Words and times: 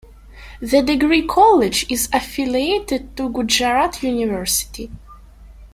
The 0.61 0.81
degree 0.81 1.27
college 1.27 1.85
is 1.87 2.09
affiliated 2.11 3.15
to 3.17 3.29
Gujarat 3.31 4.01
University. 4.01 4.89